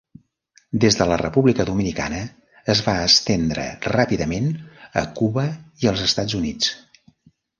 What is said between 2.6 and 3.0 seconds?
es va